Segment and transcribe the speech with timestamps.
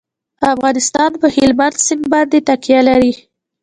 [0.53, 3.13] افغانستان په هلمند سیند باندې تکیه لري.